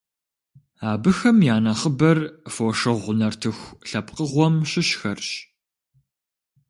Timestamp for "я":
1.53-1.57